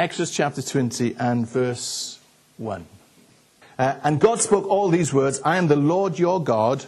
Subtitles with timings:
[0.00, 2.18] Exodus chapter 20 and verse
[2.56, 2.86] 1.
[3.78, 6.86] Uh, and God spoke all these words I am the Lord your God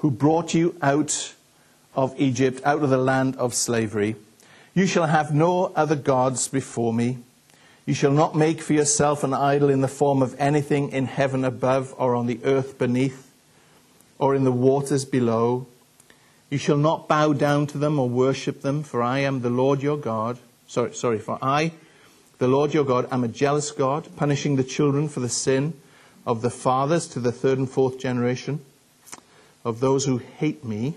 [0.00, 1.32] who brought you out
[1.94, 4.14] of Egypt, out of the land of slavery.
[4.74, 7.16] You shall have no other gods before me.
[7.86, 11.46] You shall not make for yourself an idol in the form of anything in heaven
[11.46, 13.32] above, or on the earth beneath,
[14.18, 15.66] or in the waters below.
[16.50, 19.82] You shall not bow down to them or worship them, for I am the Lord
[19.82, 20.38] your God.
[20.66, 21.72] Sorry, sorry, for I,
[22.40, 25.74] the Lord your God, I am a jealous God, punishing the children for the sin
[26.26, 28.64] of the fathers to the third and fourth generation
[29.62, 30.94] of those who hate me,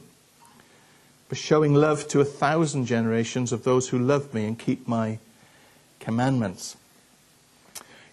[1.28, 5.20] but showing love to a thousand generations of those who love me and keep my
[6.00, 6.78] commandments.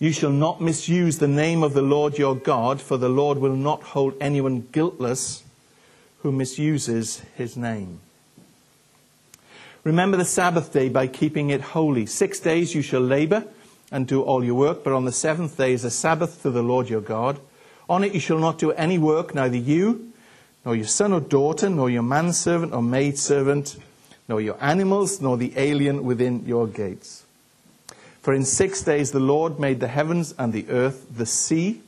[0.01, 3.55] You shall not misuse the name of the Lord your God, for the Lord will
[3.55, 5.45] not hold anyone guiltless
[6.23, 8.01] who misuses his name.
[9.83, 12.05] Remember the Sabbath day by keeping it holy.
[12.05, 13.45] Six days you shall labor
[13.91, 16.63] and do all your work, but on the seventh day is a Sabbath to the
[16.63, 17.41] Lord your God.
[17.89, 20.13] On it you shall not do any work, neither you,
[20.67, 23.79] nor your son or daughter, nor your manservant or maidservant,
[24.29, 27.25] nor your animals, nor the alien within your gates.
[28.21, 31.81] For in six days the Lord made the heavens and the earth, the sea,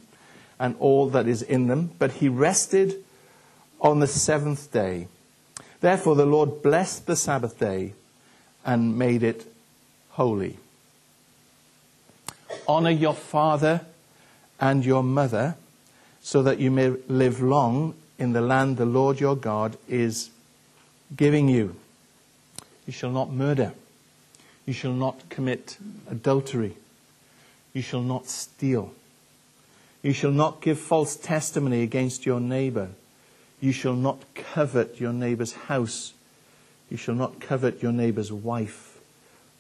[0.59, 3.05] and all that is in them, but he rested
[3.83, 5.09] on the seventh day.
[5.83, 7.93] Therefore the Lord blessed the Sabbath day
[8.65, 9.45] and made it
[10.11, 10.57] holy.
[12.69, 13.81] Honor your father
[14.61, 15.57] and your mother,
[16.23, 20.31] so that you may live long in the land the Lord your God is
[21.17, 21.75] giving you.
[22.87, 23.73] You shall not murder.
[24.65, 26.77] You shall not commit adultery.
[27.73, 28.95] You shall not steal.
[30.03, 32.91] You shall not give false testimony against your neighbor.
[33.63, 36.15] You shall not covet your neighbor's house.
[36.91, 38.99] You shall not covet your neighbor's wife,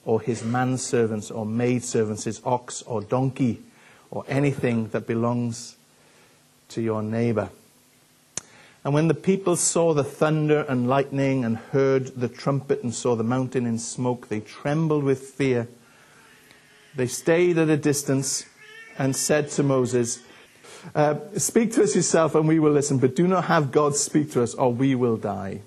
[0.04, 3.62] or his manservants, or maidservants, his ox or donkey,
[4.10, 5.76] or anything that belongs
[6.70, 7.50] to your neighbor.
[8.84, 13.14] And when the people saw the thunder and lightning and heard the trumpet and saw
[13.14, 15.68] the mountain in smoke, they trembled with fear.
[16.96, 18.46] They stayed at a distance
[18.98, 20.18] and said to Moses,
[20.94, 24.32] uh, Speak to us yourself and we will listen, but do not have God speak
[24.32, 25.60] to us or we will die.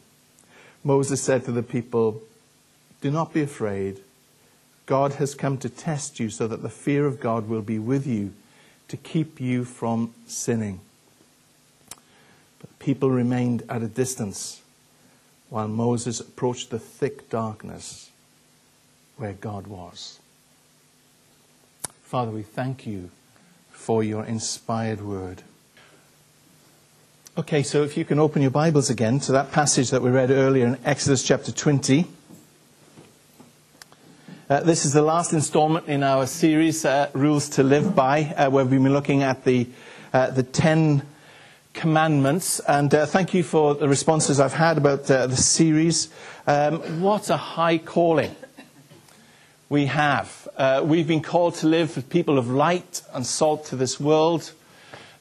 [0.83, 2.21] Moses said to the people,
[3.01, 4.01] Do not be afraid.
[4.85, 8.05] God has come to test you so that the fear of God will be with
[8.05, 8.33] you
[8.87, 10.79] to keep you from sinning.
[12.59, 14.61] But people remained at a distance
[15.49, 18.11] while Moses approached the thick darkness
[19.17, 20.19] where God was.
[22.03, 23.09] Father, we thank you
[23.85, 25.43] for your inspired word.
[27.37, 30.31] Okay, so if you can open your Bibles again to that passage that we read
[30.31, 32.07] earlier in Exodus chapter 20.
[34.49, 38.49] Uh, this is the last installment in our series, uh, Rules to Live By, uh,
[38.49, 39.67] where we've been looking at the,
[40.11, 41.03] uh, the Ten
[41.75, 42.59] Commandments.
[42.61, 46.09] And uh, thank you for the responses I've had about uh, the series.
[46.47, 48.35] Um, what a high calling
[49.69, 50.47] we have.
[50.83, 54.51] we've been called to live as people of light and salt to this world.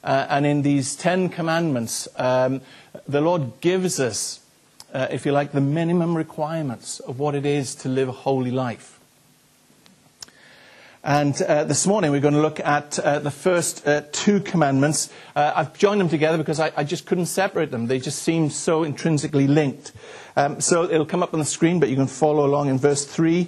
[0.03, 2.61] and in these Ten Commandments, um,
[3.07, 4.41] the Lord gives us,
[4.93, 8.99] if you like, the minimum requirements of what it is to live a holy life.
[11.03, 15.11] And uh, this morning we're going to look at uh, the first uh, two commandments.
[15.35, 17.85] Uh, I've joined them together because I, I, just couldn't separate them.
[17.85, 19.91] They just seem so intrinsically linked.
[20.35, 23.05] Um, so it'll come up on the screen, but you can follow along in verse
[23.05, 23.47] 3.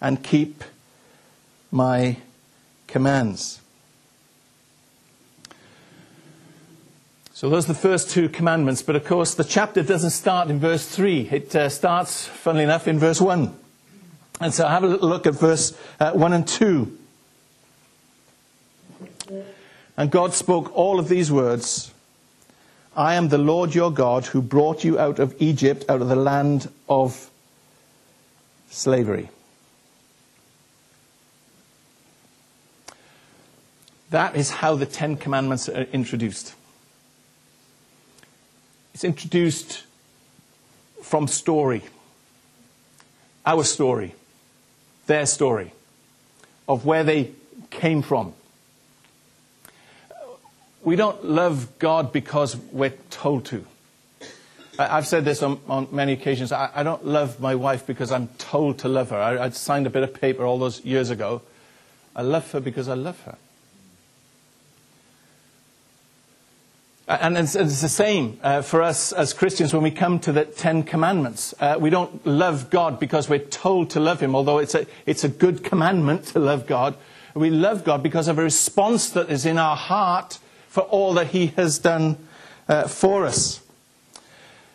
[0.00, 0.64] and keep
[1.70, 2.16] my
[2.86, 3.60] commands.
[7.32, 10.60] So those are the first two commandments, but of course the chapter doesn't start in
[10.60, 11.28] verse 3.
[11.32, 13.52] It uh, starts, funnily enough, in verse 1.
[14.40, 16.98] And so have a little look at verse uh, 1 and 2.
[19.96, 21.92] And God spoke all of these words
[22.96, 26.16] I am the Lord your God who brought you out of Egypt, out of the
[26.16, 27.30] land of
[28.70, 29.30] slavery.
[34.14, 36.54] That is how the Ten Commandments are introduced.
[38.94, 39.82] It's introduced
[41.02, 41.82] from story,
[43.44, 44.14] our story
[45.08, 45.72] their story.
[46.68, 47.32] of where they
[47.70, 48.34] came from.
[50.84, 53.66] We don't love God because we're told to.
[54.78, 56.52] I've said this on, on many occasions.
[56.52, 59.18] I, I, don't love my wife because I'm told to love her.
[59.18, 61.42] I, I signed a bit of paper all those years ago.
[62.14, 63.36] I love her because I love her.
[67.06, 70.46] And it's, it's the same uh, for us as Christians when we come to the
[70.46, 71.54] Ten Commandments.
[71.60, 75.22] Uh, we don't love God because we're told to love Him, although it's a, it's
[75.22, 76.96] a good commandment to love God.
[77.34, 81.26] We love God because of a response that is in our heart for all that
[81.26, 82.16] He has done
[82.68, 83.60] uh, for us.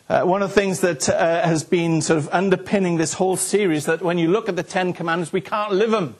[0.08, 3.86] Uh, one of the things that uh, has been sort of underpinning this whole series
[3.86, 6.14] that when you look at the Ten Commandments, we can't live them.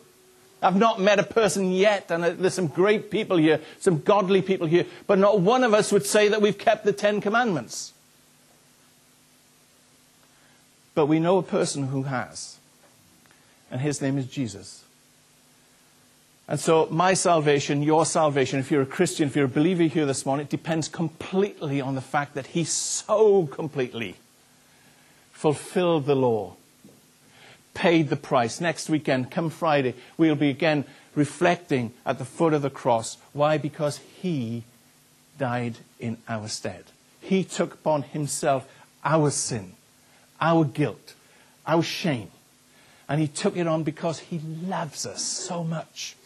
[0.63, 4.67] I've not met a person yet, and there's some great people here, some godly people
[4.67, 7.93] here, but not one of us would say that we've kept the Ten Commandments.
[10.95, 12.59] But we know a person who has,
[13.71, 14.85] and his name is Jesus.
[16.51, 20.05] And so, my salvation, your salvation, if you're a Christian, if you're a believer here
[20.05, 24.17] this morning, it depends completely on the fact that He so completely
[25.31, 26.57] fulfilled the law
[27.75, 28.61] paid the price.
[28.61, 30.85] Next weekend, come Friday, we'll be again
[31.15, 33.17] reflecting at the foot of the cross.
[33.33, 33.59] Why?
[33.59, 34.65] Because He
[35.39, 36.85] died in our stead.
[37.21, 38.69] He took upon Himself
[39.05, 39.73] our sin,
[40.41, 41.15] our guilt,
[41.67, 42.31] our shame.
[43.09, 46.17] And He took it on because He loves us so much.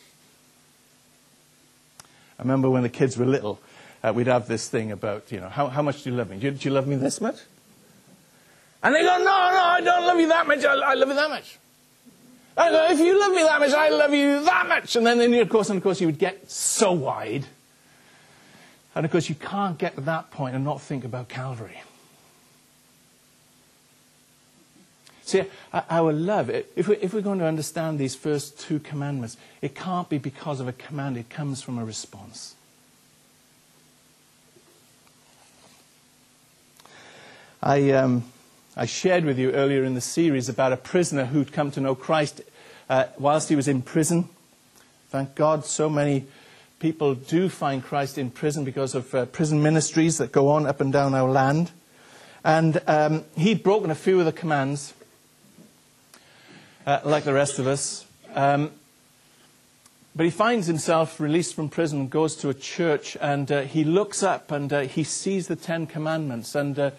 [2.38, 3.61] I remember when the kids were little,
[4.02, 6.37] uh, we'd have this thing about, you know, how, how much do you love me?
[6.37, 7.37] Do you, do you love me this much?
[8.85, 10.63] And they go, no, no, I don't love you that much.
[10.63, 11.59] I, I love you that much.
[12.57, 14.95] I go, if you love me that much, I love you that much.
[14.95, 17.47] And then, then of course, and of course, you would get so wide.
[18.95, 21.81] And of course, you can't get to that point and not think about Calvary.
[25.25, 29.75] See, our love, if, we, if we're going to understand these first two commandments, it
[29.75, 32.55] can't be because of a command, it comes from a response.
[37.63, 38.25] I, um,
[38.76, 41.94] I shared with you earlier in the series about a prisoner who'd come to know
[41.94, 42.43] Christ
[42.91, 44.29] uh, whilst he was in prison.
[45.11, 46.26] Thank God so many
[46.81, 50.81] people do find Christ in prison because of uh, prison ministries that go on up
[50.81, 51.71] and down our land.
[52.43, 54.93] And um, he'd broken a few of the commands,
[56.85, 58.05] uh, like the rest of us.
[58.35, 58.73] Um,
[60.17, 64.25] but he finds himself released from prison, goes to a church, and uh, he looks
[64.25, 66.56] up and uh, he sees the Ten Commandments.
[66.56, 66.91] And uh,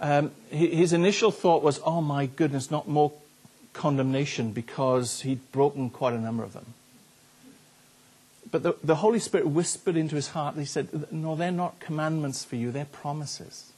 [0.00, 3.12] um, his initial thought was, oh my goodness, not more
[3.72, 6.74] condemnation because he'd broken quite a number of them.
[8.50, 11.78] But the, the Holy Spirit whispered into his heart, and he said, No, they're not
[11.78, 13.72] commandments for you, they're promises.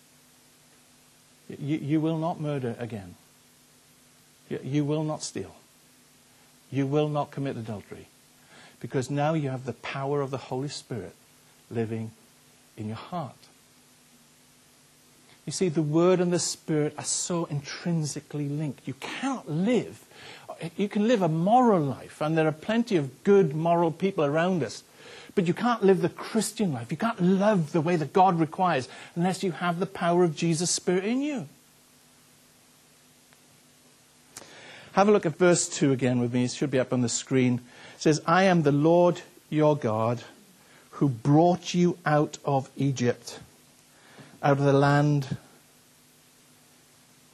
[1.49, 3.17] You, you will not murder again.
[4.49, 5.55] You, you will not steal.
[6.71, 8.07] You will not commit adultery.
[8.81, 11.15] Because now you have the power of the Holy Spirit
[11.71, 12.13] living
[12.77, 13.37] in your heart.
[15.45, 18.87] You see, the Word and the Spirit are so intrinsically linked.
[18.87, 20.05] You cannot live.
[20.77, 24.63] You can live a moral life, and there are plenty of good moral people around
[24.63, 24.85] us.
[25.35, 26.91] But you can't live the Christian life.
[26.91, 30.71] You can't love the way that God requires unless you have the power of Jesus'
[30.71, 31.49] Spirit in you.
[34.93, 36.45] Have a look at verse 2 again with me.
[36.45, 37.61] It should be up on the screen.
[37.97, 40.23] It says, I am the Lord your God
[40.91, 43.41] who brought you out of Egypt
[44.43, 45.37] out of the land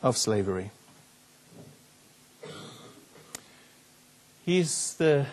[0.03, 0.71] of slavery.
[4.45, 5.27] He's the,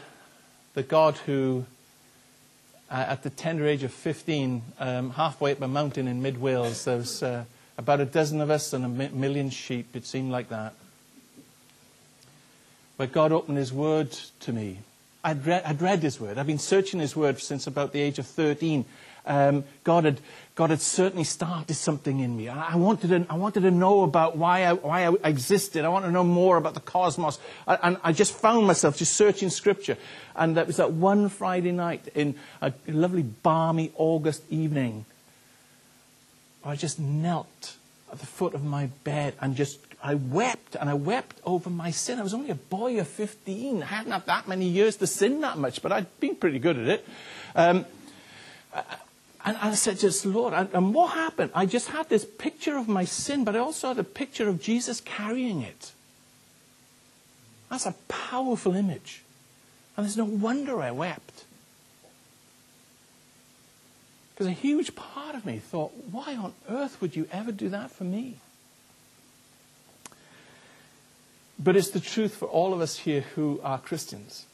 [0.73, 1.65] the God who,
[2.89, 6.85] uh, at the tender age of 15, um, halfway up a mountain in mid Wales,
[6.85, 7.43] there was uh,
[7.77, 10.73] about a dozen of us and a million sheep, it seemed like that.
[12.95, 14.79] Where God opened His Word to me.
[15.25, 16.37] I'd, re- I'd read His Word.
[16.37, 18.85] I've been searching His Word since about the age of 13
[19.25, 20.19] um, God, had,
[20.55, 22.49] God had certainly started something in me.
[22.49, 25.83] I, wanted to, I wanted to know about why I, why I existed.
[25.83, 27.39] I wanted to know more about the cosmos.
[27.67, 29.97] I, and I just found myself just searching Scripture.
[30.35, 35.05] And that was that one Friday night in a lovely, balmy August evening.
[36.63, 37.75] I just knelt
[38.11, 41.89] at the foot of my bed and just I wept and I wept over my
[41.89, 42.19] sin.
[42.19, 43.81] I was only a boy of 15.
[43.81, 46.77] I hadn't had that many years to sin that much, but I'd been pretty good
[46.77, 47.07] at it.
[47.55, 47.85] Um,
[49.45, 51.51] and I said, just Lord, and what happened?
[51.53, 54.59] I just had this picture of my sin, but I also had a picture of
[54.59, 55.91] Jesus carrying it.
[57.69, 59.21] That's a powerful image.
[59.95, 61.45] And there's no wonder I wept.
[64.33, 67.91] Because a huge part of me thought, why on earth would you ever do that
[67.91, 68.37] for me?
[71.57, 74.45] But it's the truth for all of us here who are Christians.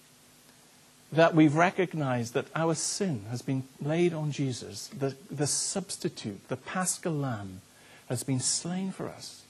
[1.12, 6.56] That we've recognized that our sin has been laid on Jesus, the, the substitute, the
[6.56, 7.62] paschal lamb,
[8.08, 9.44] has been slain for us.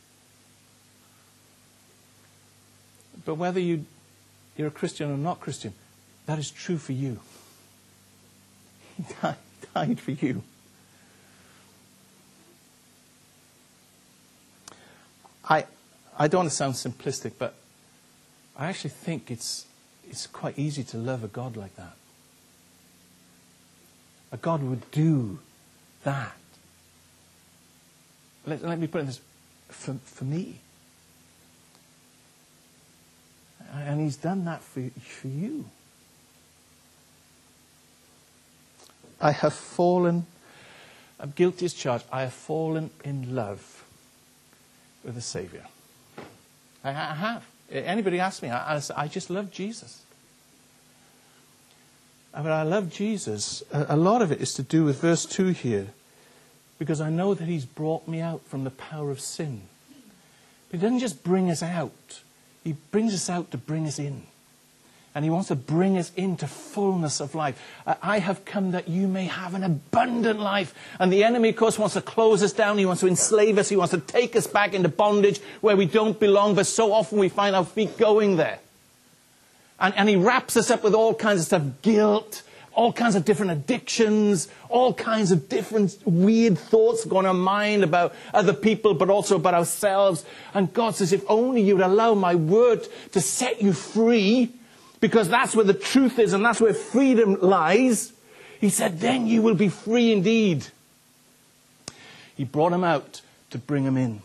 [3.26, 3.86] But whether you,
[4.58, 5.74] you're a Christian or not Christian,
[6.26, 7.20] that is true for you.
[8.98, 9.36] He died,
[9.74, 10.44] died for you.
[15.50, 15.66] I,
[16.18, 17.56] I don't want to sound simplistic, but
[18.56, 19.66] I actually think it's,
[20.12, 21.94] it's quite easy to love a God like that.
[24.34, 25.40] A God would do
[26.04, 26.34] that.
[28.46, 29.22] Let, let me put it this
[29.70, 30.60] for, for me.
[33.74, 35.66] And He's done that for, for you.
[39.22, 40.26] I have fallen,
[41.20, 43.86] I'm guilty as charged, I have fallen in love
[45.06, 45.64] with the Savior.
[46.84, 47.46] I, I have.
[47.72, 50.04] Anybody ask me, I, I, I just love Jesus.
[52.34, 53.64] I mean, I love Jesus.
[53.72, 55.88] A, a lot of it is to do with verse 2 here,
[56.80, 59.64] because I know that He's brought me out from the power of sin.
[60.70, 62.22] But He doesn't just bring us out,
[62.64, 64.24] He brings us out to bring us in.
[65.14, 67.62] And he wants to bring us into fullness of life.
[67.86, 70.74] Uh, I have come that you may have an abundant life.
[71.00, 72.78] And the enemy, of course, wants to close us down.
[72.78, 73.68] He wants to enslave us.
[73.68, 76.56] He wants to take us back into bondage where we don't belong.
[76.56, 78.60] But so often we find our feet going there.
[79.82, 83.26] And, and he wraps us up with all kinds of stuff guilt, all kinds of
[83.26, 88.54] different addictions, all kinds of different weird thoughts going on in our mind about other
[88.54, 90.24] people, but also about ourselves.
[90.54, 94.54] And God says, if only you'd allow my word to set you free,
[95.02, 98.14] because that's where the truth is and that's where freedom lies.
[98.62, 100.68] He said, then you will be free indeed.
[102.38, 104.22] He brought him out to bring him in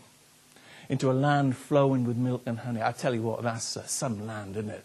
[0.89, 2.81] into a land flowing with milk and honey.
[2.81, 4.83] I tell you what, that's uh, some land, isn't it?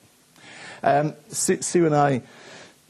[0.83, 2.23] Um, Sue and I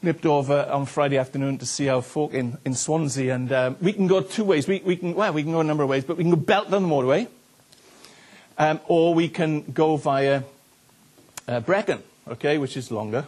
[0.01, 3.93] nipped over on Friday afternoon to see our folk in, in Swansea, and um, we
[3.93, 4.67] can go two ways.
[4.67, 6.37] We, we, can, well, we can go a number of ways, but we can go
[6.37, 7.29] belt on the motorway,
[8.57, 10.43] um, or we can go via
[11.47, 13.27] uh, Brecon okay, which is longer.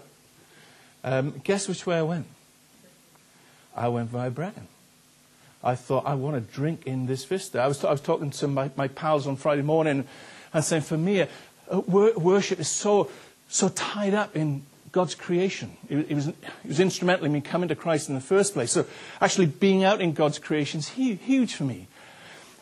[1.02, 2.26] Um, guess which way I went?
[3.76, 4.68] I went via Brecon.
[5.62, 7.60] I thought, I want to drink in this vista.
[7.60, 10.06] I was, I was talking to my, my pals on Friday morning
[10.52, 11.26] and saying, for me, uh,
[11.86, 13.10] wor- worship is so,
[13.48, 15.76] so tied up in God's creation.
[15.88, 18.72] It, it, was, it was instrumental in me coming to Christ in the first place.
[18.72, 18.86] So
[19.20, 21.88] actually being out in God's creation is huge, huge for me.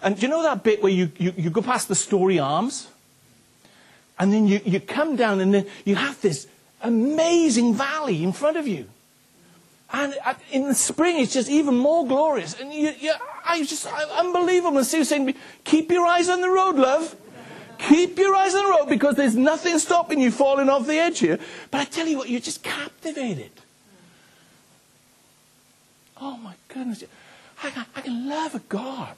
[0.02, 2.88] And do you know that bit where you, you, you go past the Storey Arms?
[4.18, 6.46] And then you, you come down and then you have this
[6.82, 8.86] amazing valley in front of you.
[9.92, 12.58] And uh, in the spring, it's just even more glorious.
[12.58, 13.12] And you, you,
[13.44, 14.78] I just, unbelievable.
[14.78, 17.14] And Sue saying, keep your eyes on the road, love.
[17.78, 21.18] Keep your eyes on the road because there's nothing stopping you falling off the edge
[21.18, 21.38] here.
[21.70, 23.50] But I tell you what, you're just captivated.
[26.20, 27.02] Oh my goodness.
[27.62, 29.16] I, I can love a God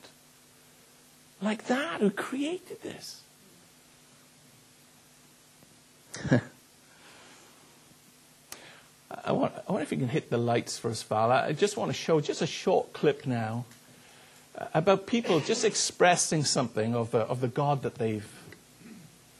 [1.42, 3.20] like that who created this.
[9.24, 11.30] I, want, I wonder if you can hit the lights for us, Val.
[11.30, 13.64] I just want to show just a short clip now
[14.58, 18.28] uh, about people just expressing something of, uh, of the God that they've,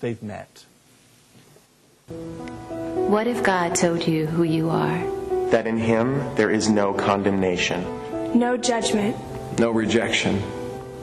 [0.01, 0.65] they've met.
[2.09, 5.51] What if God told you who you are?
[5.51, 7.83] That in Him there is no condemnation,
[8.39, 9.17] no judgment,
[9.59, 10.37] no rejection.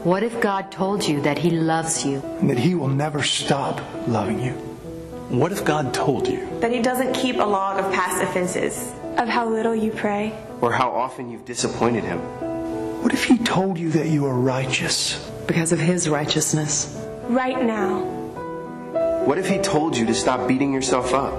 [0.03, 2.21] What if God told you that He loves you?
[2.39, 4.70] And that He will never stop loving you?
[5.31, 9.29] What if God told you that He doesn't keep a log of past offenses, of
[9.29, 12.19] how little you pray, or how often you've disappointed Him?
[13.01, 17.01] What if He told you that you are righteous because of His righteousness?
[17.29, 18.01] Right now.
[19.23, 21.31] What if He told you to stop beating yourself up?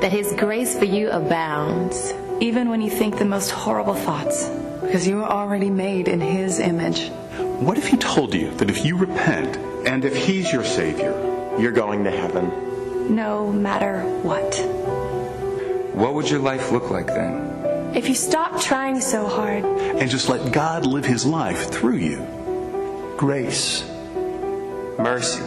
[0.00, 4.48] That His grace for you abounds, even when you think the most horrible thoughts,
[4.82, 7.08] because you are already made in His image.
[7.58, 11.10] What if He told you that if you repent and if He's your Savior,
[11.58, 12.71] you're going to heaven?
[13.10, 14.54] No matter what.
[15.94, 17.94] What would your life look like then?
[17.94, 22.26] If you stop trying so hard and just let God live His life through you.
[23.18, 23.84] Grace,
[24.98, 25.42] mercy,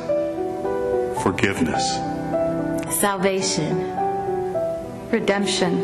[1.23, 1.83] forgiveness,
[2.99, 3.75] salvation,
[5.09, 5.81] redemption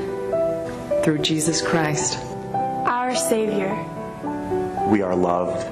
[1.03, 2.19] through Jesus Christ,
[2.85, 3.73] our Savior.
[4.87, 5.67] We are loved.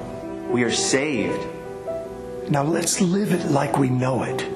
[0.50, 1.46] We are saved.
[2.50, 4.49] Now let's live it like we know it.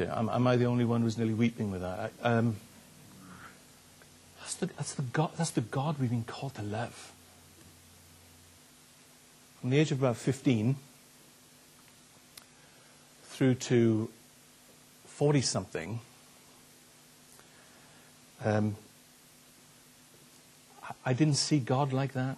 [0.00, 2.12] Am, am, I the only one who's nearly weeping with that?
[2.22, 2.56] Um,
[4.40, 7.12] that's, the, that's, the God, that's the God we've been called to love.
[9.60, 10.76] From the age of about 15,
[13.28, 14.10] through to
[15.06, 16.00] 40 something,
[18.44, 18.76] um,
[20.82, 22.36] I- I didn't see God like that.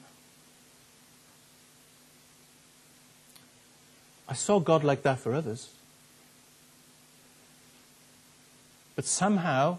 [4.29, 5.71] I saw God like that for others.
[8.97, 9.79] But somehow,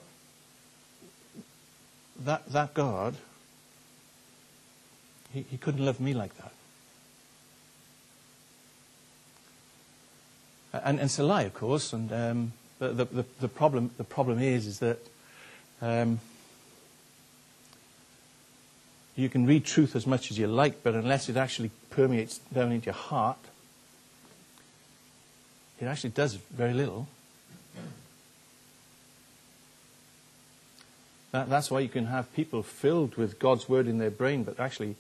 [2.24, 3.16] that, that God,
[5.34, 6.52] he, he couldn't love me like that.
[10.74, 11.94] And, and it's a lie, of course.
[11.94, 15.00] And um, the, the, the, problem the problem is is that
[15.82, 16.20] um,
[19.16, 22.72] you can read truth as much as you like, but unless it actually permeates down
[22.72, 23.40] into your heart,
[25.80, 27.08] it actually does very little.
[31.32, 34.60] That, that's why you can have people filled with God's word in their brain, but
[34.60, 34.96] actually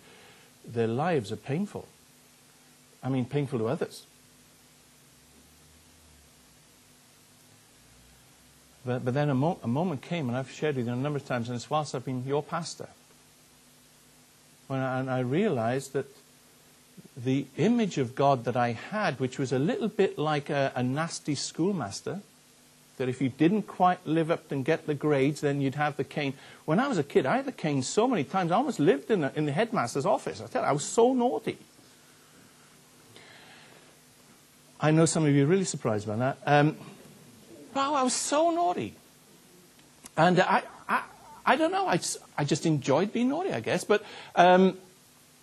[0.66, 1.88] their lives are painful.
[3.04, 4.06] I mean, painful to others.
[8.86, 11.18] But, but then a, mo- a moment came, and I've shared with you a number
[11.18, 12.88] of times, and it's whilst I've been your pastor,
[14.68, 16.06] when I, and I realized that
[17.16, 20.84] the image of God that I had, which was a little bit like a, a
[20.84, 22.22] nasty schoolmaster,
[22.98, 26.04] that if you didn't quite live up and get the grades, then you'd have the
[26.04, 26.34] cane.
[26.66, 29.12] When I was a kid, I had the cane so many times, I almost lived
[29.12, 30.42] in the, in the headmaster's office.
[30.42, 31.58] I tell you, I was so naughty.
[34.80, 36.38] I know some of you are really surprised by that.
[36.46, 36.76] Um,
[37.74, 38.94] wow, I was so naughty.
[40.16, 41.04] And I, I,
[41.46, 44.04] I don't know, I just, I just enjoyed being naughty, I guess, but
[44.36, 44.78] um,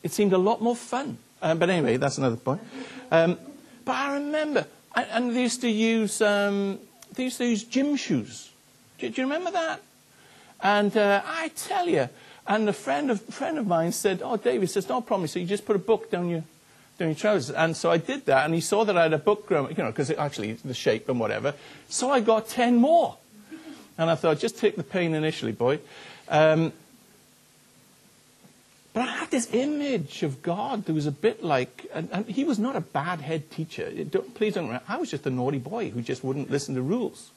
[0.02, 1.18] it seemed a lot more fun.
[1.40, 2.62] Um, but anyway, that's another point.
[3.10, 3.38] Um,
[3.84, 6.80] but I remember, I, and they used to use, um,
[7.14, 8.50] they used to use gym shoes.
[8.98, 9.80] Do, do you remember that?
[10.60, 12.08] And uh, I tell you,
[12.46, 15.28] and a friend of, friend of mine said, oh, David says, no problem.
[15.28, 16.44] So you just put a book down your,
[16.98, 17.54] down your trousers.
[17.54, 19.82] And so I did that, and he saw that I had a book, growing you
[19.82, 21.54] know, because actually the shape and whatever.
[21.88, 23.16] So I got 10 more.
[23.96, 25.78] And I thought, just take the pain initially, boy.
[26.28, 26.72] Um,
[28.94, 32.44] but I had this image of God that was a bit like, and, and he
[32.44, 33.90] was not a bad head teacher.
[34.04, 34.80] Don't, please don't.
[34.88, 37.32] I was just a naughty boy who just wouldn't listen to rules.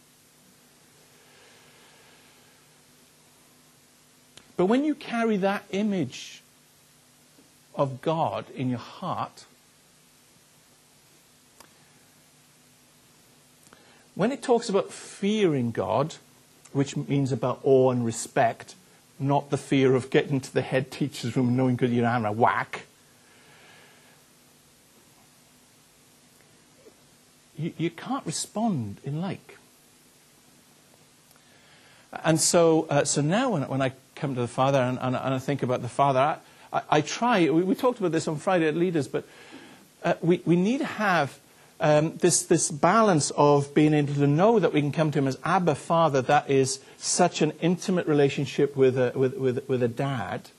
[4.56, 6.44] But when you carry that image
[7.74, 9.46] of God in your heart,
[14.14, 16.16] when it talks about fearing God,
[16.72, 18.76] which means about awe and respect,
[19.20, 22.84] not the fear of getting to the head teacher's room knowing good you're a whack.
[27.58, 29.58] You, you can't respond in like.
[32.24, 35.34] And so, uh, so now when, when I come to the Father and, and, and
[35.34, 36.38] I think about the Father, I,
[36.72, 39.28] I, I try, we, we, talked about this on Friday at Leaders, but
[40.04, 41.38] uh, we, we need to have
[41.80, 45.28] um, this, this balance of being able to know that we can come to Him
[45.28, 49.88] as Abba Father, that is such an intimate relationship with a, with, with, with a
[49.88, 50.50] dad,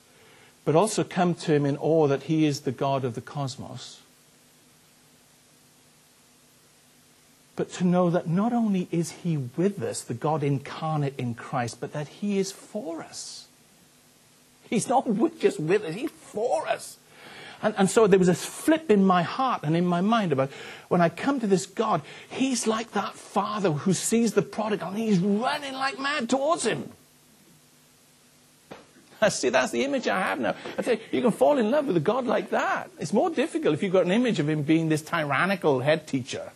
[0.63, 3.99] but also come to Him in awe that He is the God of the cosmos.
[7.57, 11.81] But to know that not only is He with us, the God incarnate in Christ,
[11.81, 13.47] but that He is for us.
[14.69, 15.05] He's not
[15.39, 16.97] just with us, He's for us.
[17.61, 20.49] And, and, so there was a flip in my heart and in my mind about
[20.87, 24.97] when I come to this God, He's like that father who sees the prodigal and
[24.97, 26.91] he's running like mad towards him.
[29.21, 30.55] I see, that's the image I have now.
[30.77, 32.89] I tell you, you can fall in love with a God like that.
[32.99, 36.51] It's more difficult if you've got an image of Him being this tyrannical head teacher.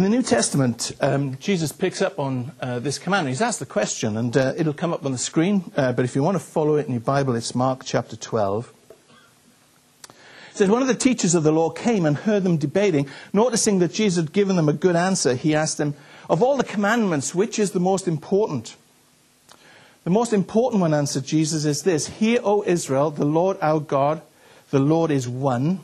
[0.00, 3.28] In the New Testament, um, Jesus picks up on uh, this command.
[3.28, 6.16] He's asked the question, and uh, it'll come up on the screen, uh, but if
[6.16, 8.72] you want to follow it in your Bible, it's Mark chapter 12.
[10.08, 10.16] It
[10.54, 13.10] says, One of the teachers of the law came and heard them debating.
[13.34, 15.94] Noticing that Jesus had given them a good answer, he asked them,
[16.30, 18.76] Of all the commandments, which is the most important?
[20.04, 24.22] The most important one, answered Jesus, is this Hear, O Israel, the Lord our God,
[24.70, 25.80] the Lord is one.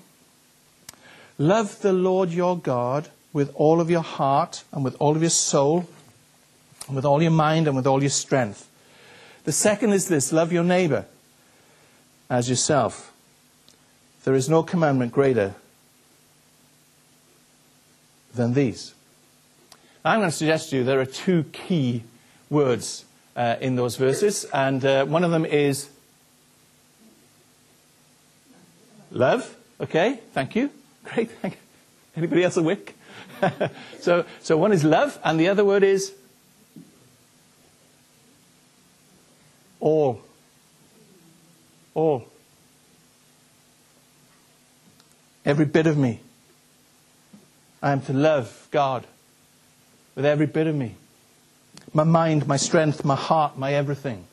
[1.37, 5.29] Love the Lord your God with all of your heart and with all of your
[5.29, 5.87] soul,
[6.87, 8.66] and with all your mind and with all your strength.
[9.44, 11.05] The second is this love your neighbor
[12.31, 13.12] as yourself.
[14.25, 15.55] There is no commandment greater
[18.35, 18.94] than these.
[20.03, 22.05] I'm going to suggest to you there are two key
[22.49, 23.05] words
[23.37, 25.90] uh, in those verses, and uh, one of them is
[29.11, 29.55] love.
[29.79, 30.70] Okay, thank you.
[31.05, 31.65] Great, thank you.
[32.16, 32.96] Anybody else awake?
[34.00, 36.12] so, so one is love, and the other word is
[39.81, 40.22] all.
[41.94, 42.26] All.
[45.46, 46.20] every bit of me.
[47.81, 49.07] I am to love God
[50.14, 50.96] with every bit of me
[51.94, 54.26] my mind, my strength, my heart, my everything.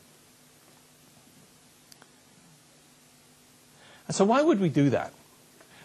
[4.06, 5.12] And so, why would we do that?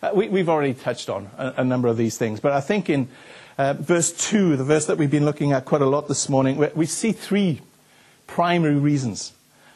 [0.02, 2.90] Uh, we, have already touched on a, a, number of these things, but I think
[2.90, 3.10] in
[3.58, 6.56] uh, verse 2, the verse that we've been looking at quite a lot this morning,
[6.74, 7.62] we, see three
[8.26, 9.34] primary reasons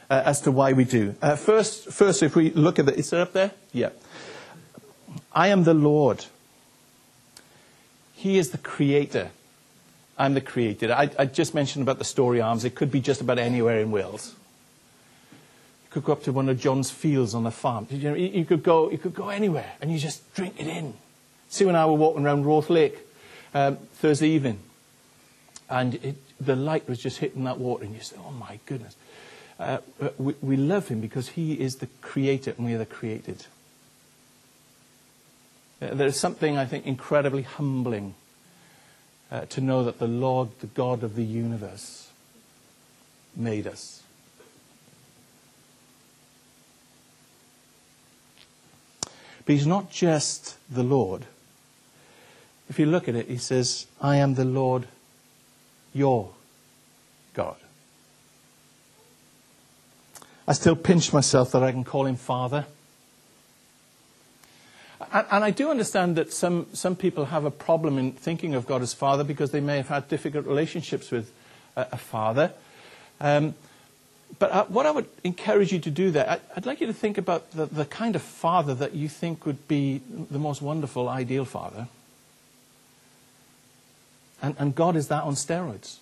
[0.10, 1.16] uh, as to why we do.
[1.22, 3.52] Uh, first, first, if we look at it, is it up there?
[3.74, 3.90] Yeah.
[5.34, 6.26] I am the Lord.
[8.14, 9.32] He is the creator.
[10.18, 10.94] I'm the creator.
[10.94, 12.64] I, I just mentioned about the Storey Arms.
[12.64, 14.36] It could be just about anywhere in Wales.
[15.94, 17.86] Could go up to one of John's fields on the farm.
[17.92, 20.96] You, know, you, could go, you could go anywhere and you just drink it in.
[21.50, 22.98] Sue and I were walking around Roath Lake
[23.54, 24.60] um, Thursday evening,
[25.70, 28.96] and it, the light was just hitting that water, and you said, "Oh my goodness."
[29.60, 29.78] Uh,
[30.18, 33.46] we, we love him because he is the creator and we are the created.
[35.82, 38.16] Uh, there's something, I think, incredibly humbling
[39.32, 42.10] uh, to know that the Lord, the God of the universe,
[43.36, 44.03] made us.
[49.46, 51.26] But he's not just the Lord.
[52.70, 54.88] If you look at it, he says, I am the Lord
[55.94, 56.30] your
[57.34, 57.58] God.
[60.48, 62.66] I still pinch myself that I can call him Father.
[65.12, 68.82] And, I do understand that some, some people have a problem in thinking of God
[68.82, 71.32] as Father because they may have had difficult relationships with
[71.76, 72.52] a, a father.
[73.20, 73.54] Um,
[74.40, 76.94] but I, what I would encourage you to do there, I, would like you to
[76.94, 81.10] think about the, the kind of father that you think would be the most wonderful,
[81.10, 81.88] ideal father.
[84.42, 85.98] And, and God is that on steroids.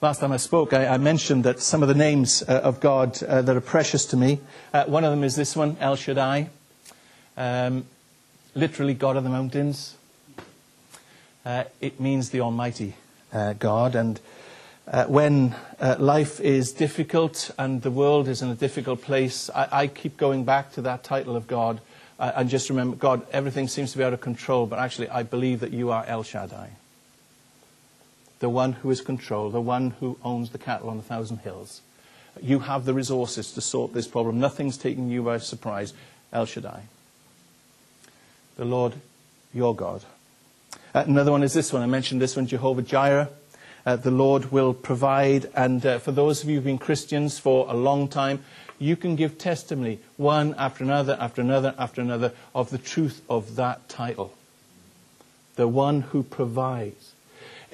[0.00, 3.22] Last time I spoke, I, I mentioned that some of the names uh, of God
[3.22, 4.38] uh, that are precious to me,
[4.74, 6.50] uh, one of them is this one, El Shaddai,
[7.38, 7.86] um,
[8.54, 9.96] literally God of the mountains.
[11.44, 12.94] Uh, it means the Almighty
[13.32, 13.94] uh, God.
[13.94, 14.20] And
[14.88, 15.54] uh, when
[15.98, 20.44] life is difficult and the world is in a difficult place, I, I keep going
[20.44, 21.80] back to that title of God
[22.18, 25.60] and just remember, God, everything seems to be out of control, but actually I believe
[25.60, 26.70] that you are El Shaddai
[28.44, 31.80] the one who is control, the one who owns the cattle on a thousand hills.
[32.42, 34.38] You have the resources to sort this problem.
[34.38, 35.94] Nothing's taking you by surprise.
[36.30, 36.82] El Shaddai.
[38.56, 38.92] The Lord,
[39.54, 40.04] your God.
[40.94, 41.82] Uh, another one is this one.
[41.82, 43.28] I mentioned this one, Jehovah Jireh.
[43.84, 45.50] Uh, the Lord will provide.
[45.54, 48.44] And uh, for those of you who've been Christians for a long time,
[48.78, 53.56] you can give testimony, one after another, after another, after another, of the truth of
[53.56, 54.34] that title.
[55.56, 57.14] The one who provides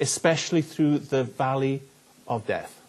[0.01, 1.81] especially through the valley
[2.27, 2.81] of death.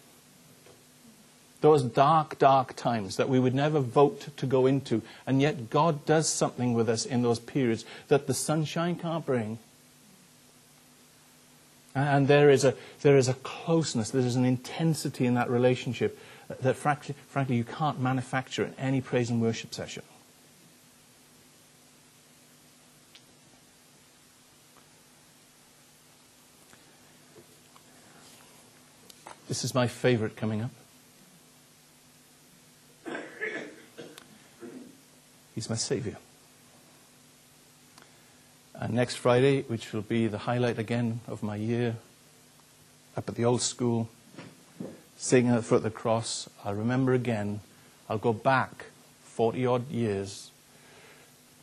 [1.60, 6.04] Those dark, dark times that we would never vote to go into, and yet God
[6.06, 9.58] does something with us in those periods that the sunshine can't bring.
[11.94, 16.18] And there is a, there is a closeness, there is an intensity in that relationship
[16.60, 20.02] that, frankly, frankly, you can't manufacture in any praise and worship session.
[29.48, 30.70] This is my favorite coming up.
[35.54, 36.16] He's my Savior.
[38.82, 41.94] And next Friday, which will be the highlight again of my year,
[43.16, 44.08] up at the old school,
[45.16, 47.60] singing at the foot of the cross, I'll remember again,
[48.10, 48.86] I'll go back
[49.22, 50.50] 40 odd years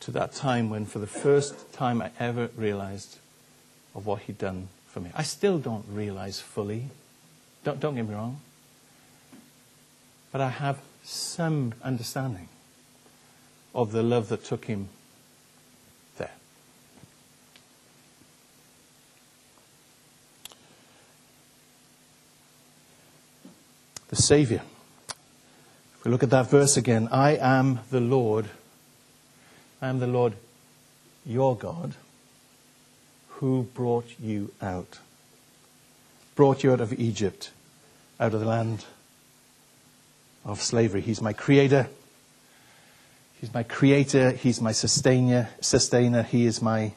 [0.00, 3.18] to that time when, for the first time, I ever realized
[3.94, 5.10] of what He'd done for me.
[5.14, 6.86] I still don't realize fully
[7.64, 8.40] don't, don't get me wrong.
[10.32, 12.48] But I have some understanding
[13.74, 14.88] of the love that took him
[24.10, 24.62] The Savior.
[25.98, 28.46] If we look at that verse again, I am the Lord.
[29.82, 30.34] I am the Lord
[31.24, 31.94] your God
[33.28, 34.98] who brought you out
[36.40, 37.50] brought you out of Egypt,
[38.18, 38.86] out of the land
[40.42, 41.02] of slavery.
[41.02, 41.86] He's my creator.
[43.38, 44.30] He's my creator.
[44.30, 45.50] He's my sustainer.
[45.60, 46.22] Sustainer.
[46.22, 46.92] He is my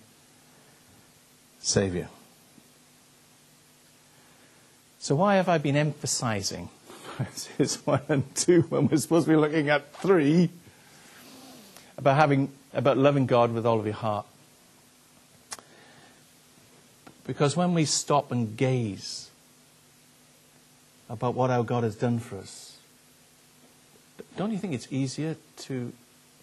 [1.60, 2.08] savior.
[4.99, 6.69] So why have I been emphasizing
[7.17, 10.49] verses one and two when we're supposed to be looking at three
[11.97, 14.26] about having about loving God with all of your heart?
[17.26, 19.30] Because when we stop and gaze
[21.10, 22.78] about what our God has done for us.
[24.36, 25.93] don't you think it's easier to,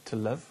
[0.05, 0.47] to love?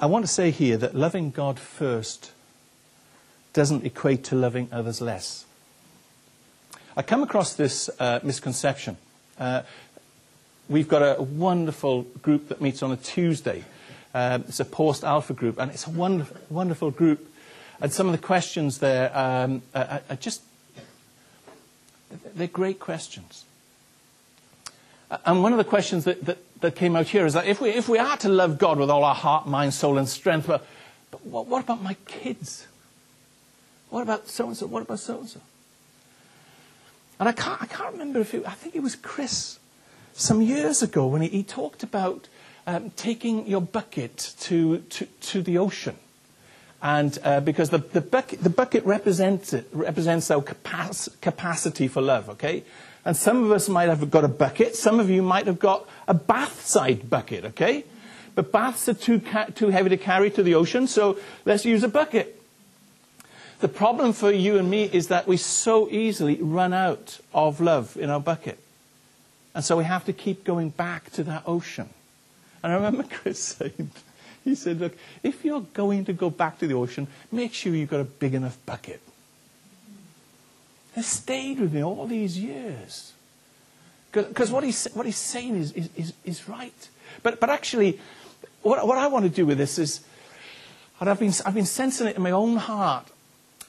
[0.00, 2.32] I, want to say here that loving God first
[3.52, 5.46] doesn't equate to loving others less.
[6.96, 8.98] I come across this uh, misconception.
[9.38, 9.62] Uh,
[10.68, 13.64] we've got a wonderful group that meets on a Tuesday.
[14.12, 17.32] Um, it's a post alpha group, and it's a wonderful, wonderful group.
[17.80, 20.42] And some of the questions there um, are, are just,
[22.34, 23.45] they're great questions.
[25.24, 27.70] And one of the questions that, that, that, came out here is that if we,
[27.70, 30.66] if we are to love God with all our heart, mind, soul, and strength, but,
[31.10, 32.66] but what, what about my kids?
[33.90, 34.66] What about so and so?
[34.66, 35.40] What about so and so?
[37.20, 39.58] And I can't, I can't remember if it, I think it was Chris
[40.12, 42.28] some years ago when he, he talked about
[42.66, 45.96] um, taking your bucket to, to, to the ocean.
[46.82, 52.02] And uh, because the, the, bucket, the bucket represents, it, represents our capac- capacity for
[52.02, 52.64] love, okay?
[53.06, 55.88] And some of us might have got a bucket, some of you might have got
[56.08, 57.84] a bath side bucket, okay?
[58.34, 61.84] But baths are too, ca- too heavy to carry to the ocean, so let's use
[61.84, 62.42] a bucket.
[63.60, 67.96] The problem for you and me is that we so easily run out of love
[67.96, 68.58] in our bucket.
[69.54, 71.88] And so we have to keep going back to that ocean.
[72.60, 73.92] And I remember Chris saying,
[74.44, 77.88] he said, look, if you're going to go back to the ocean, make sure you've
[77.88, 79.00] got a big enough bucket.
[80.96, 83.12] It stayed with me all these years.
[84.12, 86.88] Because what he's, what he's saying is, is, is, right.
[87.22, 88.00] But, but actually,
[88.62, 90.00] what, what I want to do with this is,
[90.98, 93.06] and I've been, I've been sensing it in my own heart.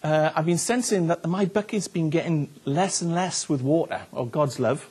[0.01, 4.25] Uh, I've been sensing that my bucket's been getting less and less with water, or
[4.25, 4.89] God's love.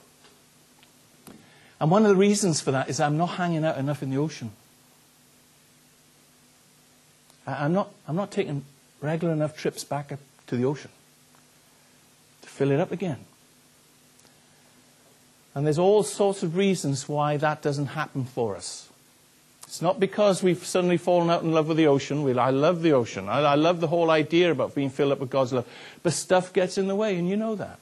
[1.80, 4.18] And one of the reasons for that is I'm not hanging out enough in the
[4.18, 4.50] ocean.
[7.46, 8.64] I'm not, I'm not taking
[9.00, 10.18] regular enough trips back up
[10.48, 10.90] to the ocean
[12.56, 13.18] fill it up again.
[15.54, 18.88] And there's all sorts of reasons why that doesn't happen for us.
[19.66, 22.22] It's not because we've suddenly fallen out in love with the ocean.
[22.22, 23.28] We, I love the ocean.
[23.28, 25.66] I, I love the whole idea about being filled up with God's love.
[26.02, 27.78] But stuff gets in the way, and you know that.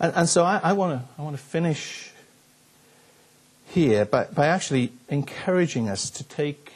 [0.00, 2.12] And, and so I, I want to I want to finish
[3.68, 6.72] here by, by actually encouraging us to take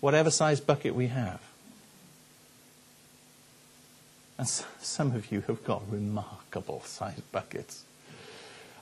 [0.00, 1.40] whatever size bucket we have.
[4.38, 7.84] And some of you have got remarkable size buckets.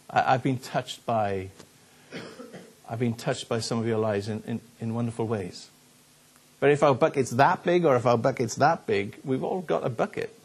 [0.09, 1.49] I, have been touched by
[2.89, 5.71] I've been touched by some of your lives in, in, in wonderful ways.
[6.61, 9.85] But if our bucket's that big or if our bucket's that big, we've all got
[9.85, 10.37] a bucket.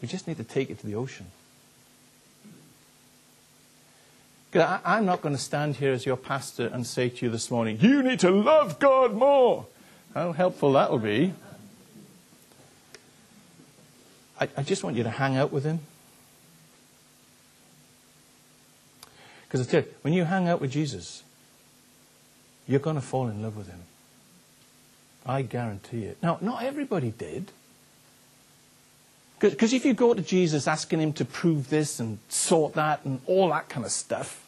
[0.00, 1.26] We just need to take it to the ocean.
[4.60, 7.50] I, am not going to stand here as your pastor and say to you this
[7.50, 9.66] morning, you need to love God more.
[10.14, 11.32] How helpful that will be.
[14.40, 15.80] I, I just want you to hang out with Him.
[19.46, 21.22] Because I tell you, when you hang out with Jesus,
[22.66, 23.80] you're going to fall in love with Him.
[25.24, 26.18] I guarantee it.
[26.22, 27.50] Now, not everybody did.
[29.38, 33.20] Because if you go to Jesus asking him to prove this and sort that and
[33.26, 34.45] all that kind of stuff,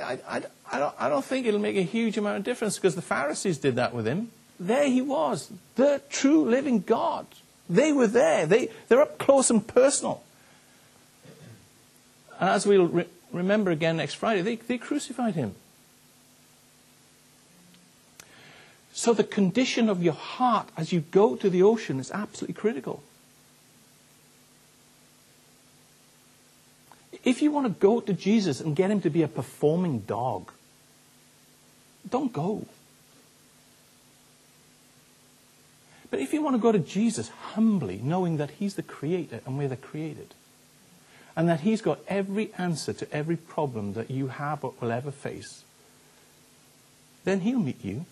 [0.00, 2.94] I, I, I, don't, I don't think it'll make a huge amount of difference because
[2.94, 4.30] the Pharisees did that with him.
[4.58, 7.26] There he was, the true living God.
[7.68, 8.46] They were there.
[8.46, 10.22] They, they're up close and personal.
[12.38, 15.54] And as we'll re- remember again next Friday, they, they crucified him.
[18.92, 23.02] So the condition of your heart as you go to the ocean is absolutely critical.
[27.24, 30.50] If you want to go to Jesus and get him to be a performing dog,
[32.08, 32.66] don't go.
[36.10, 39.56] But if you want to go to Jesus humbly, knowing that he's the creator and
[39.56, 40.34] we're the created,
[41.34, 45.10] and that he's got every answer to every problem that you have or will ever
[45.10, 45.64] face,
[47.24, 48.04] then he'll meet you.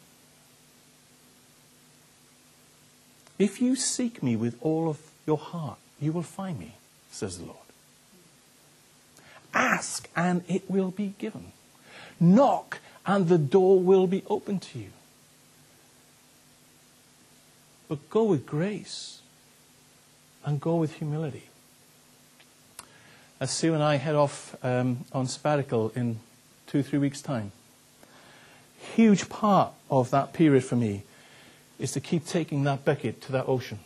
[3.39, 6.77] If you seek me with all of your heart, you will find me,
[7.11, 7.70] says the Lord.
[9.55, 11.53] Ask and it will be given.
[12.19, 14.91] Knock and the door will be open to you.
[17.89, 19.21] But go with grace
[20.45, 21.45] and go with humility.
[23.41, 26.21] As Sue and I head off um, on sabbatical in
[26.67, 27.53] two, three weeks' time,
[28.95, 31.03] huge part of that period for me
[31.79, 33.79] is to keep taking that bucket to that ocean.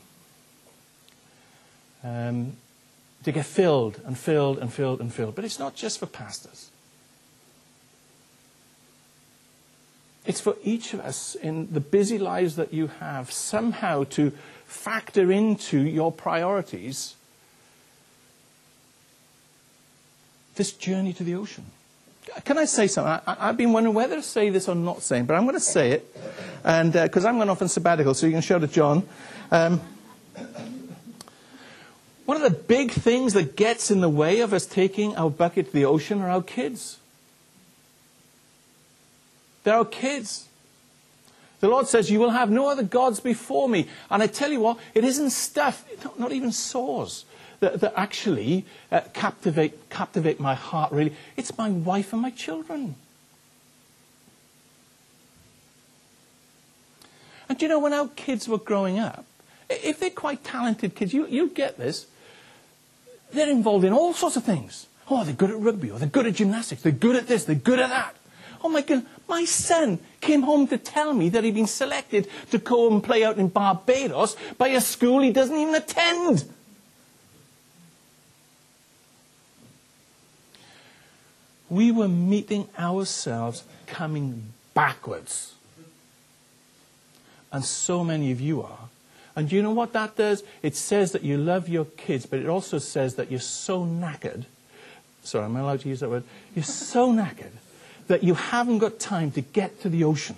[2.02, 2.56] Um,
[3.24, 5.34] to get filled and filled and filled and filled.
[5.34, 6.70] But it's not just for pastors.
[10.26, 14.32] It's for each of us in the busy lives that you have somehow to
[14.66, 17.16] factor into your priorities
[20.54, 21.64] this journey to the ocean.
[22.44, 23.20] Can I say something?
[23.26, 25.60] I, have been wondering whether to say this or not saying, but I'm going to
[25.60, 26.16] say it,
[26.64, 29.06] and because uh, I'm going off on sabbatical, so you can show to John.
[29.50, 29.80] Um,
[32.26, 35.66] one of the big things that gets in the way of us taking our bucket
[35.66, 36.98] to the ocean are our kids.
[39.62, 40.48] They're our kids.
[41.60, 43.88] The Lord says, You will have no other gods before me.
[44.10, 45.84] And I tell you what, it isn't stuff,
[46.18, 47.24] not even saws,
[47.60, 51.14] that, that actually uh, captivate, captivate my heart, really.
[51.36, 52.96] It's my wife and my children.
[57.48, 59.24] And you know, when our kids were growing up,
[59.70, 62.06] if they're quite talented kids, you, you get this,
[63.34, 64.86] they're involved in all sorts of things.
[65.10, 67.54] Oh, they're good at rugby, or they're good at gymnastics, they're good at this, they're
[67.54, 68.16] good at that.
[68.62, 72.56] Oh my God, my son came home to tell me that he'd been selected to
[72.56, 76.50] go and play out in Barbados by a school he doesn't even attend.
[81.68, 85.54] We were meeting ourselves coming backwards.
[87.52, 88.88] And so many of you are.
[89.36, 90.44] And do you know what that does?
[90.62, 94.44] It says that you love your kids, but it also says that you're so knackered.
[95.24, 96.24] Sorry, am I allowed to use that word?
[96.54, 97.52] You're so knackered
[98.06, 100.36] that you haven't got time to get to the ocean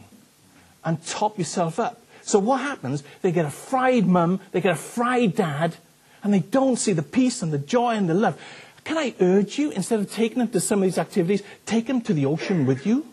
[0.85, 2.01] and top yourself up.
[2.23, 3.03] So what happens?
[3.23, 5.77] They get a fried mum, they get a fried dad,
[6.23, 8.41] and they don't see the peace and the joy and the love.
[8.85, 12.01] Can I urge you, instead of taking them to some of these activities, take them
[12.03, 13.05] to the ocean with you?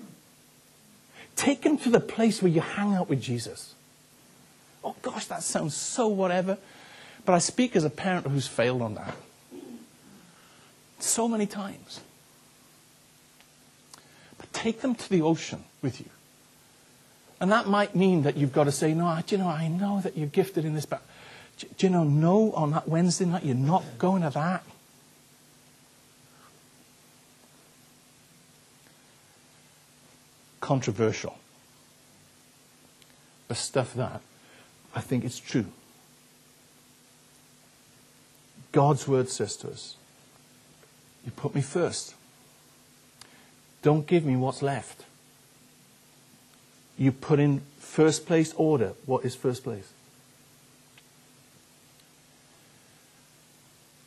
[1.35, 3.73] Take them to the place where you hang out with Jesus.
[4.83, 6.57] Oh gosh, that sounds so whatever.
[7.25, 9.15] But I speak as a parent who's failed on that.
[10.99, 12.01] So many times.
[14.37, 16.09] But take them to the ocean with you.
[17.39, 20.17] And that might mean that you've got to say, no, you know, I know that
[20.17, 21.01] you're gifted in this, but
[21.77, 24.63] do you know, no, on that Wednesday night, you're not going to that.
[30.61, 31.37] Controversial.
[33.47, 34.21] But stuff that,
[34.95, 35.65] I think it's true.
[38.71, 39.95] God's word says to us,
[41.25, 42.15] you put me first.
[43.81, 45.03] Don't give me what's left.
[46.97, 48.93] You put in first place order.
[49.05, 49.91] What is first place?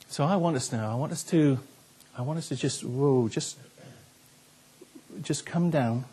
[0.09, 1.59] So I want us now, I want us to,
[2.17, 3.59] I want us to just, whoa, just,
[5.23, 6.07] just come down.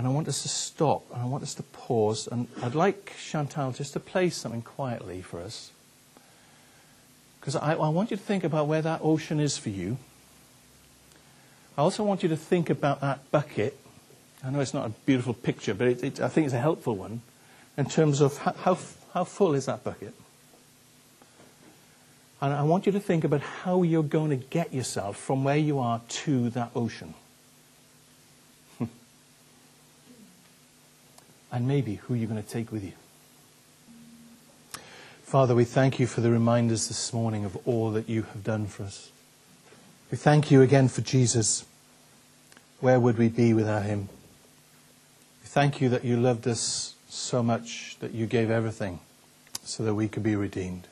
[0.00, 2.26] And I want us to stop and I want us to pause.
[2.26, 5.72] And I'd like Chantal just to play something quietly for us.
[7.38, 9.98] Because I, I want you to think about where that ocean is for you.
[11.76, 13.76] I also want you to think about that bucket.
[14.42, 16.96] I know it's not a beautiful picture, but it, it, I think it's a helpful
[16.96, 17.20] one
[17.76, 18.78] in terms of how, how,
[19.12, 20.14] how full is that bucket?
[22.40, 25.58] And I want you to think about how you're going to get yourself from where
[25.58, 27.12] you are to that ocean.
[31.52, 32.92] And maybe who you're going to take with you.
[35.22, 38.66] Father, we thank you for the reminders this morning of all that you have done
[38.66, 39.10] for us.
[40.10, 41.64] We thank you again for Jesus.
[42.80, 44.08] Where would we be without him?
[45.42, 48.98] We thank you that you loved us so much that you gave everything
[49.62, 50.88] so that we could be redeemed.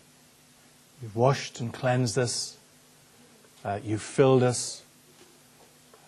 [1.02, 2.56] You've washed and cleansed us.
[3.64, 4.82] Uh, you've filled us.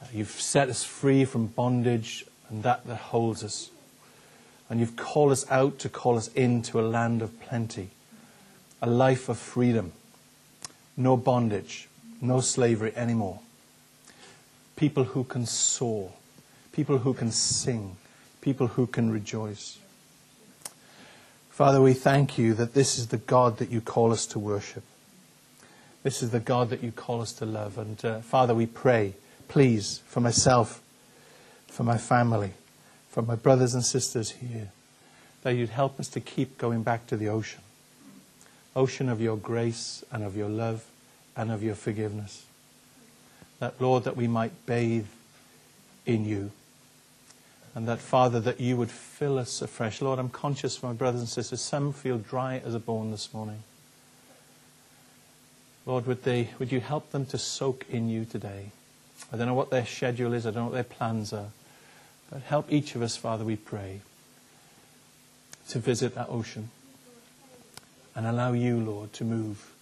[0.00, 3.70] Uh, you've set us free from bondage and that that holds us.
[4.70, 7.90] And you've called us out to call us into a land of plenty,
[8.80, 9.92] a life of freedom,
[10.96, 11.88] no bondage,
[12.20, 13.40] no slavery anymore.
[14.76, 16.12] People who can soar,
[16.72, 17.96] people who can sing,
[18.40, 19.78] people who can rejoice.
[21.50, 24.84] Father, we thank you that this is the God that you call us to worship.
[26.02, 27.76] This is the God that you call us to love.
[27.76, 29.14] And uh, Father, we pray,
[29.48, 30.80] please, for myself,
[31.66, 32.52] for my family,
[33.10, 34.70] for my brothers and sisters here,
[35.42, 37.60] that you'd help us to keep going back to the ocean.
[38.76, 40.84] Ocean of your grace and of your love
[41.36, 42.44] and of your forgiveness.
[43.58, 45.06] That, Lord, that we might bathe
[46.06, 46.52] in you.
[47.74, 50.00] And that, Father, that you would fill us afresh.
[50.00, 53.62] Lord, I'm conscious, my brothers and sisters, some feel dry as a bone this morning.
[55.86, 58.70] Lord, would, they, would you help them to soak in you today?
[59.32, 61.48] I don't know what their schedule is, I don't know what their plans are.
[62.30, 64.00] But help each of us, Father, we pray,
[65.68, 66.70] to visit that ocean
[68.14, 69.72] and allow you, Lord, to move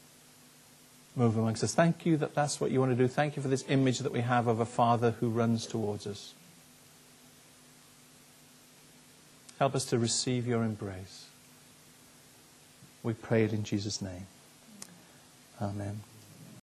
[1.19, 1.75] move amongst us.
[1.75, 3.09] Thank you that that's what you want to do.
[3.09, 6.33] Thank you for this image that we have of a father who runs towards us.
[9.59, 11.27] Help us to receive your embrace.
[13.03, 14.27] We pray it in Jesus' name.
[15.61, 16.01] Amen.